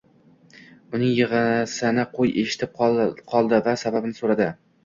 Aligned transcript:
Uning 0.99 1.11
yigʻisini 1.19 2.07
qoʻy 2.15 2.33
eshitib 2.45 2.75
qoldi 2.83 3.63
va 3.71 3.77
sababini 3.85 4.21
soʻradi 4.23 4.53